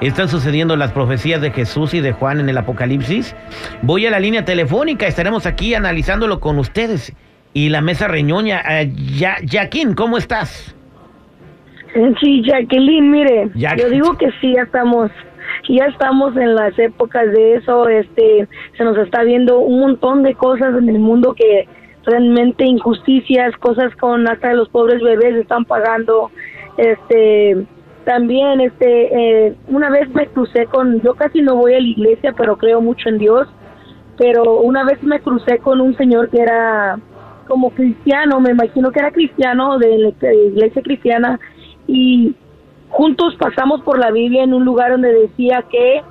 ¿Están 0.00 0.28
sucediendo 0.28 0.76
las 0.76 0.92
profecías 0.92 1.40
de 1.40 1.50
Jesús 1.50 1.94
y 1.94 2.00
de 2.00 2.12
Juan 2.12 2.38
en 2.38 2.50
el 2.50 2.58
Apocalipsis? 2.58 3.34
Voy 3.80 4.04
a 4.06 4.10
la 4.10 4.20
línea 4.20 4.44
telefónica, 4.44 5.06
estaremos 5.06 5.46
aquí 5.46 5.74
analizándolo 5.74 6.38
con 6.38 6.58
ustedes. 6.58 7.14
Y 7.54 7.70
la 7.70 7.80
mesa 7.80 8.06
reñoña, 8.06 8.60
eh, 8.68 8.92
ya, 8.94 9.36
Jaquín, 9.50 9.94
¿cómo 9.94 10.18
estás? 10.18 10.76
Sí, 12.20 12.42
Jacqueline, 12.44 13.10
mire, 13.10 13.50
yo 13.54 13.88
digo 13.88 14.18
que 14.18 14.30
sí, 14.38 14.52
ya 14.54 14.64
estamos, 14.64 15.10
ya 15.66 15.86
estamos 15.86 16.36
en 16.36 16.54
las 16.54 16.78
épocas 16.78 17.32
de 17.32 17.54
eso, 17.54 17.88
este, 17.88 18.46
se 18.76 18.84
nos 18.84 18.98
está 18.98 19.22
viendo 19.22 19.60
un 19.60 19.80
montón 19.80 20.22
de 20.22 20.34
cosas 20.34 20.76
en 20.76 20.90
el 20.90 20.98
mundo 20.98 21.32
que 21.32 21.66
realmente 22.04 22.66
injusticias, 22.66 23.56
cosas 23.56 23.96
con 23.96 24.28
hasta 24.28 24.52
los 24.52 24.68
pobres 24.68 25.00
bebés 25.00 25.36
están 25.36 25.64
pagando, 25.64 26.30
este, 26.76 27.64
también, 28.06 28.60
este, 28.60 29.46
eh, 29.48 29.54
una 29.66 29.90
vez 29.90 30.08
me 30.14 30.28
crucé 30.28 30.66
con, 30.66 31.00
yo 31.02 31.16
casi 31.16 31.42
no 31.42 31.56
voy 31.56 31.74
a 31.74 31.80
la 31.80 31.88
iglesia, 31.88 32.32
pero 32.36 32.56
creo 32.56 32.80
mucho 32.80 33.08
en 33.08 33.18
Dios, 33.18 33.48
pero 34.16 34.60
una 34.60 34.84
vez 34.84 35.02
me 35.02 35.18
crucé 35.18 35.58
con 35.58 35.80
un 35.80 35.96
señor 35.96 36.30
que 36.30 36.40
era 36.40 37.00
como 37.48 37.70
cristiano, 37.70 38.40
me 38.40 38.52
imagino 38.52 38.92
que 38.92 39.00
era 39.00 39.10
cristiano 39.10 39.78
de 39.78 39.98
la 39.98 40.32
iglesia 40.32 40.82
cristiana, 40.82 41.40
y 41.88 42.36
juntos 42.90 43.34
pasamos 43.40 43.82
por 43.82 43.98
la 43.98 44.12
Biblia 44.12 44.44
en 44.44 44.54
un 44.54 44.64
lugar 44.64 44.92
donde 44.92 45.12
decía 45.12 45.64
que, 45.68 46.02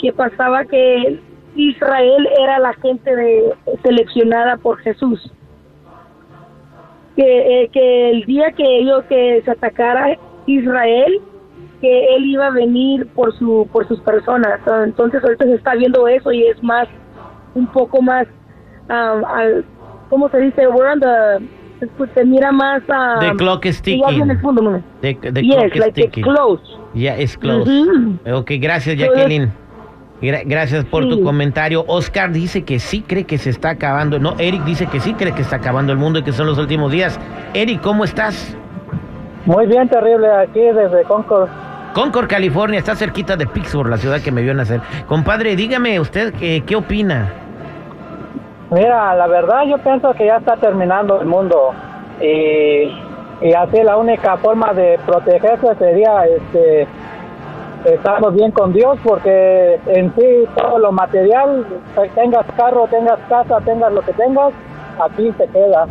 que, 0.00 0.12
pasaba 0.12 0.64
que 0.64 1.20
Israel 1.54 2.28
era 2.42 2.58
la 2.58 2.74
gente 2.74 3.14
de, 3.14 3.54
seleccionada 3.84 4.56
por 4.56 4.78
Jesús. 4.78 5.32
Que, 7.14 7.62
eh, 7.62 7.68
que 7.72 8.10
el 8.10 8.24
día 8.24 8.50
que 8.52 8.78
ellos 8.78 9.04
que 9.04 9.42
se 9.44 9.50
atacara 9.50 10.16
Israel, 10.46 11.20
que 11.80 12.16
él 12.16 12.26
iba 12.26 12.46
a 12.46 12.50
venir 12.50 13.06
por 13.08 13.36
su 13.38 13.68
por 13.72 13.86
sus 13.88 14.00
personas. 14.00 14.60
Entonces 14.84 15.22
ahorita 15.22 15.44
se 15.46 15.54
está 15.54 15.74
viendo 15.74 16.06
eso 16.08 16.32
y 16.32 16.46
es 16.46 16.62
más 16.62 16.88
un 17.54 17.66
poco 17.66 18.02
más 18.02 18.26
um, 18.88 19.24
al, 19.24 19.64
¿cómo 20.08 20.28
se 20.30 20.38
dice? 20.38 20.68
We're 20.68 20.92
on 20.92 21.00
the 21.00 21.60
pues 21.96 22.10
se 22.14 22.24
mira 22.24 22.52
más 22.52 22.82
a... 22.88 23.18
The 23.20 23.36
clock 23.36 23.64
is 23.64 23.80
ticking. 23.80 24.22
En 24.22 24.30
el 24.30 24.40
fondo, 24.40 24.62
¿no? 24.62 24.82
The, 25.00 25.14
the 25.14 25.42
yes, 25.42 25.54
clock 25.56 25.76
like 25.76 26.00
is 26.00 26.06
ticking. 26.06 26.24
close. 26.24 26.62
Yeah, 26.94 27.18
it's 27.18 27.36
close. 27.36 27.70
Ok, 28.30 28.52
gracias 28.60 28.98
Jacqueline. 28.98 29.50
gracias 30.20 30.84
por 30.84 31.08
tu 31.08 31.22
comentario. 31.22 31.84
Oscar 31.86 32.32
dice 32.32 32.64
que 32.64 32.78
sí 32.78 33.02
cree 33.02 33.24
que 33.24 33.38
se 33.38 33.50
está 33.50 33.70
acabando. 33.70 34.18
No, 34.18 34.34
Eric 34.38 34.64
dice 34.64 34.86
que 34.86 35.00
sí 35.00 35.14
cree 35.14 35.32
que 35.32 35.42
está 35.42 35.56
acabando 35.56 35.92
el 35.92 35.98
mundo 35.98 36.18
y 36.18 36.22
que 36.22 36.32
son 36.32 36.46
los 36.46 36.58
últimos 36.58 36.92
días. 36.92 37.18
Eric, 37.54 37.80
¿cómo 37.80 38.04
estás? 38.04 38.56
Muy 39.46 39.66
bien, 39.66 39.88
terrible, 39.88 40.30
aquí 40.30 40.60
desde 40.60 41.02
Concord. 41.04 41.48
Concord, 41.94 42.28
California, 42.28 42.78
está 42.78 42.94
cerquita 42.94 43.36
de 43.36 43.46
Pittsburgh, 43.46 43.88
la 43.88 43.96
ciudad 43.96 44.20
que 44.20 44.30
me 44.30 44.42
vio 44.42 44.54
nacer. 44.54 44.80
Compadre, 45.06 45.56
dígame 45.56 45.98
usted 45.98 46.32
qué, 46.34 46.62
qué 46.64 46.76
opina. 46.76 47.32
Mira, 48.70 49.14
la 49.16 49.26
verdad 49.26 49.64
yo 49.66 49.78
pienso 49.78 50.12
que 50.12 50.26
ya 50.26 50.36
está 50.36 50.56
terminando 50.56 51.20
el 51.20 51.26
mundo 51.26 51.72
y, 52.20 52.92
y 53.40 53.52
así 53.52 53.82
la 53.82 53.96
única 53.96 54.36
forma 54.36 54.72
de 54.72 54.98
protegerse 55.04 55.74
sería 55.76 56.24
este 56.26 56.86
estamos 57.84 58.34
bien 58.34 58.50
con 58.52 58.72
Dios 58.72 58.98
porque 59.02 59.80
en 59.86 60.14
sí 60.14 60.46
todo 60.54 60.78
lo 60.78 60.92
material, 60.92 61.66
tengas 62.14 62.46
carro, 62.56 62.86
tengas 62.88 63.18
casa, 63.28 63.58
tengas 63.64 63.92
lo 63.92 64.02
que 64.02 64.12
tengas, 64.12 64.52
aquí 65.02 65.32
se 65.36 65.46
queda. 65.48 65.86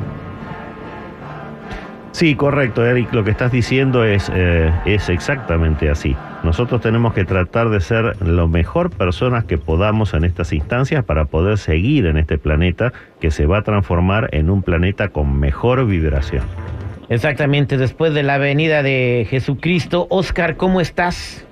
Sí, 2.11 2.35
correcto, 2.35 2.85
Eric. 2.85 3.13
Lo 3.13 3.23
que 3.23 3.31
estás 3.31 3.51
diciendo 3.51 4.03
es, 4.03 4.31
eh, 4.33 4.71
es 4.85 5.09
exactamente 5.09 5.89
así. 5.89 6.15
Nosotros 6.43 6.81
tenemos 6.81 7.13
que 7.13 7.25
tratar 7.25 7.69
de 7.69 7.79
ser 7.81 8.15
lo 8.21 8.47
mejor 8.47 8.89
personas 8.89 9.43
que 9.43 9.57
podamos 9.57 10.13
en 10.13 10.23
estas 10.23 10.53
instancias 10.53 11.03
para 11.03 11.25
poder 11.25 11.57
seguir 11.57 12.05
en 12.05 12.17
este 12.17 12.37
planeta 12.37 12.93
que 13.19 13.29
se 13.29 13.45
va 13.45 13.59
a 13.59 13.61
transformar 13.61 14.29
en 14.31 14.49
un 14.49 14.63
planeta 14.63 15.09
con 15.09 15.39
mejor 15.39 15.85
vibración. 15.85 16.43
Exactamente, 17.09 17.77
después 17.77 18.13
de 18.13 18.23
la 18.23 18.37
venida 18.37 18.83
de 18.83 19.27
Jesucristo. 19.29 20.07
Oscar, 20.09 20.57
¿cómo 20.57 20.79
estás? 20.81 21.45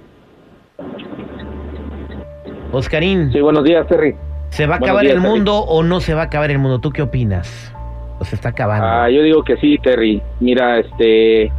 Oscarín. 2.71 3.31
Sí, 3.31 3.41
buenos 3.41 3.63
días, 3.63 3.87
Terry. 3.87 4.15
¿Se 4.49 4.65
va 4.65 4.75
a 4.75 4.77
acabar 4.77 5.05
el 5.05 5.19
mundo 5.19 5.57
o 5.57 5.83
no 5.83 5.99
se 5.99 6.13
va 6.13 6.21
a 6.21 6.25
acabar 6.25 6.51
el 6.51 6.59
mundo? 6.59 6.79
¿Tú 6.79 6.91
qué 6.91 7.01
opinas? 7.01 7.73
¿O 8.19 8.25
se 8.25 8.35
está 8.35 8.49
acabando? 8.49 8.85
Ah, 8.85 9.09
yo 9.09 9.21
digo 9.21 9.43
que 9.43 9.57
sí, 9.57 9.77
Terry. 9.77 10.21
Mira, 10.39 10.79
este, 10.79 11.51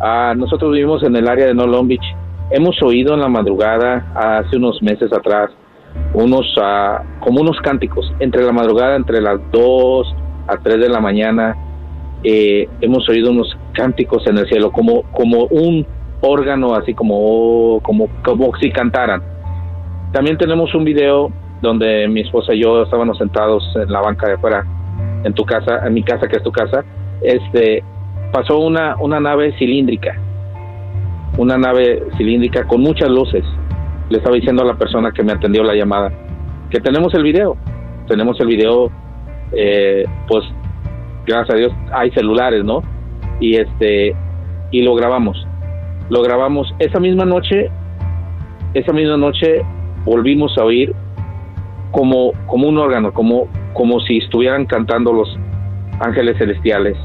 ah, 0.00 0.34
nosotros 0.36 0.72
vivimos 0.72 1.02
en 1.02 1.16
el 1.16 1.28
área 1.28 1.46
de 1.46 1.54
No 1.54 1.66
Long 1.66 1.88
Beach. 1.88 2.14
Hemos 2.50 2.82
oído 2.82 3.14
en 3.14 3.20
la 3.20 3.28
madrugada, 3.28 4.06
hace 4.14 4.56
unos 4.56 4.80
meses 4.82 5.12
atrás, 5.12 5.50
unos, 6.14 6.46
ah, 6.60 7.02
como 7.20 7.42
unos 7.42 7.58
cánticos, 7.60 8.10
entre 8.20 8.42
la 8.42 8.52
madrugada, 8.52 8.96
entre 8.96 9.20
las 9.20 9.38
2 9.52 10.16
a 10.46 10.56
3 10.56 10.80
de 10.80 10.88
la 10.88 11.00
mañana, 11.00 11.54
eh, 12.24 12.66
hemos 12.80 13.06
oído 13.08 13.30
unos 13.30 13.54
cánticos 13.74 14.26
en 14.26 14.38
el 14.38 14.48
cielo, 14.48 14.72
como, 14.72 15.02
como 15.12 15.44
un 15.44 15.86
órgano, 16.22 16.74
así 16.74 16.94
como, 16.94 17.80
como, 17.82 18.08
como 18.24 18.56
si 18.56 18.70
cantaran. 18.72 19.22
También 20.12 20.38
tenemos 20.38 20.74
un 20.74 20.84
video 20.84 21.30
donde 21.60 22.08
mi 22.08 22.22
esposa 22.22 22.54
y 22.54 22.62
yo 22.62 22.82
estábamos 22.82 23.18
sentados 23.18 23.62
en 23.76 23.92
la 23.92 24.00
banca 24.00 24.26
de 24.26 24.34
afuera 24.34 24.64
en 25.24 25.32
tu 25.34 25.44
casa, 25.44 25.86
en 25.86 25.94
mi 25.94 26.02
casa 26.02 26.28
que 26.28 26.36
es 26.36 26.42
tu 26.42 26.52
casa, 26.52 26.84
este 27.20 27.82
pasó 28.32 28.58
una, 28.58 28.96
una 28.96 29.20
nave 29.20 29.54
cilíndrica, 29.58 30.16
una 31.36 31.56
nave 31.56 32.02
cilíndrica 32.16 32.64
con 32.64 32.80
muchas 32.80 33.08
luces. 33.08 33.44
Le 34.10 34.18
estaba 34.18 34.36
diciendo 34.36 34.62
a 34.62 34.66
la 34.66 34.74
persona 34.74 35.12
que 35.12 35.22
me 35.22 35.32
atendió 35.32 35.62
la 35.62 35.74
llamada 35.74 36.10
que 36.70 36.80
tenemos 36.80 37.14
el 37.14 37.22
video, 37.22 37.56
tenemos 38.06 38.38
el 38.40 38.46
video, 38.46 38.90
eh, 39.52 40.04
pues 40.26 40.44
gracias 41.26 41.54
a 41.54 41.58
Dios 41.58 41.72
hay 41.92 42.10
celulares, 42.10 42.62
¿no? 42.62 42.82
y 43.40 43.56
este 43.56 44.14
y 44.70 44.82
lo 44.82 44.94
grabamos. 44.94 45.46
Lo 46.10 46.22
grabamos 46.22 46.74
esa 46.78 47.00
misma 47.00 47.24
noche, 47.24 47.70
esa 48.74 48.92
misma 48.92 49.16
noche 49.16 49.62
volvimos 50.04 50.56
a 50.58 50.64
oír 50.64 50.94
como, 51.90 52.32
como 52.46 52.68
un 52.68 52.78
órgano, 52.78 53.12
como, 53.12 53.48
como 53.78 54.00
si 54.00 54.18
estuvieran 54.18 54.66
cantando 54.66 55.12
los 55.12 55.38
ángeles 56.00 56.36
celestiales. 56.36 56.98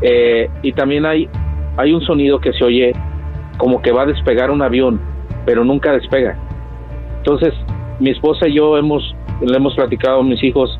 Eh, 0.00 0.50
y 0.62 0.72
también 0.72 1.06
hay, 1.06 1.28
hay 1.76 1.92
un 1.92 2.00
sonido 2.00 2.40
que 2.40 2.52
se 2.54 2.64
oye 2.64 2.92
como 3.56 3.80
que 3.80 3.92
va 3.92 4.02
a 4.02 4.06
despegar 4.06 4.50
un 4.50 4.62
avión, 4.62 5.00
pero 5.46 5.64
nunca 5.64 5.92
despega. 5.92 6.36
Entonces, 7.18 7.54
mi 8.00 8.10
esposa 8.10 8.48
y 8.48 8.54
yo 8.54 8.76
hemos, 8.76 9.14
le 9.40 9.56
hemos 9.56 9.76
platicado 9.76 10.18
a 10.18 10.24
mis 10.24 10.42
hijos 10.42 10.76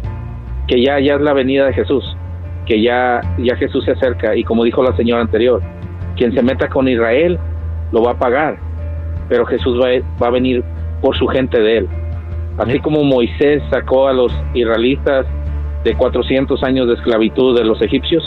que 0.66 0.82
ya, 0.82 0.98
ya 0.98 1.14
es 1.14 1.20
la 1.20 1.34
venida 1.34 1.66
de 1.66 1.72
Jesús, 1.72 2.04
que 2.66 2.82
ya, 2.82 3.20
ya 3.38 3.54
Jesús 3.54 3.84
se 3.84 3.92
acerca 3.92 4.34
y 4.34 4.42
como 4.42 4.64
dijo 4.64 4.82
la 4.82 4.96
señora 4.96 5.22
anterior, 5.22 5.62
quien 6.16 6.34
se 6.34 6.42
meta 6.42 6.68
con 6.68 6.88
Israel 6.88 7.38
lo 7.92 8.02
va 8.02 8.12
a 8.12 8.18
pagar, 8.18 8.58
pero 9.28 9.46
Jesús 9.46 9.80
va, 9.80 9.86
va 10.20 10.26
a 10.26 10.30
venir 10.30 10.64
por 11.00 11.16
su 11.16 11.28
gente 11.28 11.60
de 11.60 11.78
él. 11.78 11.88
Así 12.58 12.78
como 12.80 13.02
Moisés 13.02 13.62
sacó 13.70 14.08
a 14.08 14.12
los 14.12 14.32
israelitas 14.54 15.26
de 15.84 15.94
400 15.94 16.62
años 16.62 16.86
de 16.86 16.94
esclavitud 16.94 17.56
de 17.58 17.64
los 17.64 17.80
egipcios, 17.82 18.22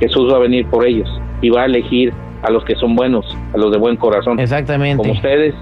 Jesús 0.00 0.32
va 0.32 0.36
a 0.36 0.40
venir 0.40 0.66
por 0.66 0.84
ellos 0.84 1.08
y 1.40 1.50
va 1.50 1.62
a 1.62 1.64
elegir 1.66 2.12
a 2.42 2.50
los 2.50 2.64
que 2.64 2.74
son 2.74 2.96
buenos, 2.96 3.24
a 3.54 3.58
los 3.58 3.70
de 3.70 3.78
buen 3.78 3.96
corazón. 3.96 4.38
Exactamente. 4.40 4.98
Como 4.98 5.12
ustedes. 5.12 5.54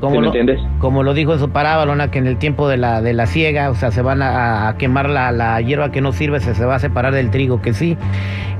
Como, 0.00 0.20
lo, 0.20 0.26
entiendes? 0.26 0.60
como 0.80 1.04
lo 1.04 1.14
dijo 1.14 1.38
su 1.38 1.50
parábola, 1.50 2.10
que 2.10 2.18
en 2.18 2.26
el 2.26 2.36
tiempo 2.36 2.66
de 2.66 2.76
la, 2.76 3.00
de 3.00 3.12
la 3.12 3.26
siega, 3.26 3.70
o 3.70 3.76
sea, 3.76 3.92
se 3.92 4.02
van 4.02 4.20
a, 4.20 4.74
quemar 4.76 5.08
la, 5.08 5.30
la, 5.30 5.60
hierba 5.60 5.92
que 5.92 6.00
no 6.00 6.10
sirve, 6.10 6.40
se, 6.40 6.56
se 6.56 6.64
va 6.64 6.74
a 6.74 6.78
separar 6.80 7.14
del 7.14 7.30
trigo 7.30 7.62
que 7.62 7.72
sí. 7.72 7.96